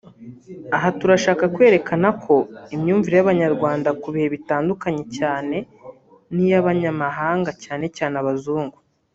Aha 0.75 0.87
turashaka 0.99 1.43
kwerekana 1.55 2.07
ko 2.23 2.35
imyumvire 2.75 3.15
y’Abanyarwanda 3.17 3.89
ku 4.01 4.07
“bihe” 4.13 4.27
itandukanye 4.41 5.03
cyane 5.17 5.57
n’iy’abanyamahanga 6.33 7.51
cyane 7.63 7.85
cyane 7.97 8.15
Abazungu 8.23 8.77